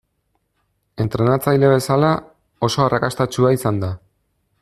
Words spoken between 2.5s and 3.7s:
oso arrakastatsua